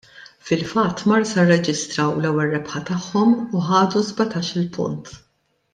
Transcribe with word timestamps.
Fil-fatt 0.45 1.03
Marsa 1.09 1.43
rreġistraw 1.49 2.15
l-ewwel 2.21 2.49
rebħa 2.55 2.81
tagħhom 2.89 3.37
u 3.61 3.65
ħadu 3.69 4.03
sbatax-il 4.09 4.67
punt. 4.79 5.17